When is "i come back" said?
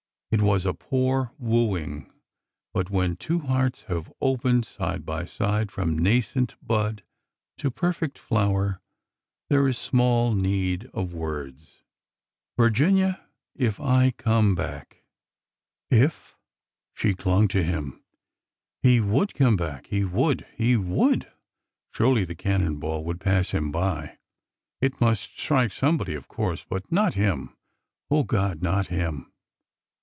13.81-15.03